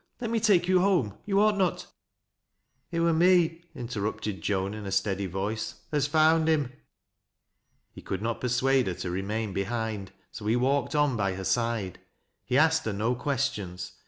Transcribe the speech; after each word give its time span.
Let 0.19 0.31
irn> 0.31 0.39
take 0.39 0.67
you 0.67 0.79
home. 0.79 1.15
You 1.27 1.39
ought 1.41 1.57
not 1.57 1.85
""It 2.91 3.01
wur 3.01 3.13
me," 3.13 3.61
interrupted 3.75 4.41
Joan, 4.41 4.73
in 4.73 4.87
a 4.87 4.91
steady 4.91 5.27
voice," 5.27 5.75
af 5.91 6.07
found 6.07 6.47
him." 6.47 6.71
He 7.91 8.01
could 8.01 8.23
not 8.23 8.41
persuade 8.41 8.87
her 8.87 8.95
to 8.95 9.11
remain 9.11 9.53
behind, 9.53 10.11
bo 10.39 10.47
he 10.47 10.55
walked 10.55 10.95
on 10.95 11.15
by 11.15 11.35
her 11.35 11.43
side. 11.43 11.99
He 12.43 12.57
asked 12.57 12.85
her 12.85 12.93
no 12.93 13.13
questions. 13.13 13.91